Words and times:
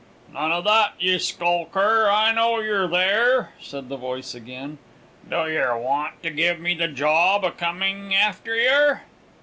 "None 0.33 0.51
o' 0.51 0.63
that, 0.63 0.95
yer 0.99 1.19
skulker; 1.19 2.09
I 2.09 2.31
know 2.31 2.59
yer 2.59 2.87
there!" 2.87 3.51
said 3.61 3.87
the 3.87 3.97
voice 3.97 4.33
again. 4.33 4.79
"Do 5.29 5.47
yer 5.47 5.77
want 5.77 6.23
to 6.23 6.31
give 6.31 6.59
me 6.59 6.73
the 6.73 6.87
job 6.87 7.45
o' 7.45 7.51
coming 7.51 8.15
after 8.15 8.55
yer?" 8.55 9.03